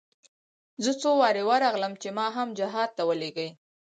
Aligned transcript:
زه 0.83 0.91
څو 1.01 1.09
وارې 1.21 1.43
ورغلم 1.49 1.93
چې 2.01 2.09
ما 2.17 2.27
هم 2.35 2.47
جهاد 2.59 2.89
ته 2.97 3.01
ولېږي. 3.09 3.49